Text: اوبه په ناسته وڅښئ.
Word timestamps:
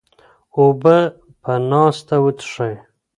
اوبه 0.57 0.97
په 1.41 1.53
ناسته 1.69 2.15
وڅښئ. 2.23 2.73